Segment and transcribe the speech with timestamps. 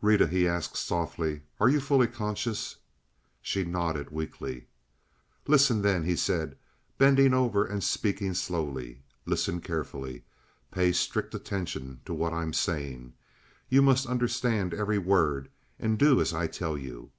[0.00, 2.76] "Rita," he asked, softly, "are you fully conscious?"
[3.42, 4.68] She nodded weakly.
[5.46, 6.56] "Listen, then," he said,
[6.96, 9.02] bending over and speaking slowly.
[9.26, 10.24] "Listen carefully.
[10.70, 13.12] Pay strict attention to what I'm saying.
[13.68, 17.10] You must understand every word, and do as I tell you.